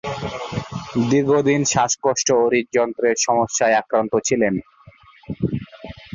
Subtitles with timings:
[1.09, 4.53] দীর্ঘদিন শ্বাসকষ্ট ও হৃদযন্ত্রের সমস্যায় আক্রান্ত ছিলেন।